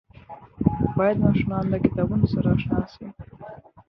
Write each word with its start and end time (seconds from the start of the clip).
باید 0.97 1.17
ماشومان 1.25 1.65
د 1.69 1.73
کتابونو 1.85 2.25
سره 2.33 2.47
اشنا 2.55 2.79
شي. 2.93 3.05